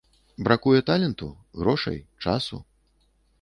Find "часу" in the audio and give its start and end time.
2.27-2.61